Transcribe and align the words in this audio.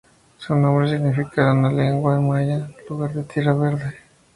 Su 0.39 0.55
nombre 0.55 0.89
significa 0.89 1.51
en 1.51 1.77
lengua 1.77 2.19
maya 2.19 2.67
"lugar 2.89 3.13
de 3.13 3.21
tierra 3.21 3.53
verde". 3.53 3.97